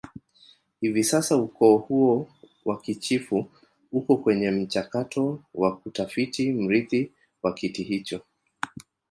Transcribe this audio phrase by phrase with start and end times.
[0.81, 2.29] Hivi sasa ukoo huo
[2.65, 3.47] wakichifu
[3.91, 7.11] uko kwenye mchakato wa kutafiti mrithi
[7.43, 8.21] wa kiti hicho